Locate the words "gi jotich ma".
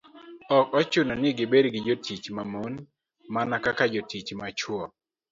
1.73-2.43